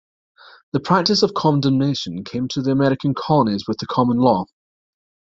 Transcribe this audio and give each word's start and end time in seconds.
The 0.73 0.79
practice 0.79 1.21
of 1.21 1.35
condemnation 1.35 2.23
came 2.23 2.47
to 2.47 2.63
the 2.63 2.71
American 2.71 3.13
colonies 3.13 3.65
with 3.67 3.77
the 3.77 3.85
common 3.85 4.17
law. 4.17 4.45